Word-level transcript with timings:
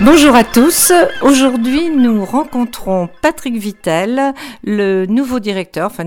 Bonjour 0.00 0.34
à 0.34 0.44
tous. 0.44 0.92
Aujourd'hui, 1.22 1.88
nous 1.88 2.22
rencontrons 2.22 3.08
Patrick 3.22 3.56
Vittel, 3.56 4.34
le 4.62 5.06
nouveau 5.06 5.40
directeur, 5.40 5.90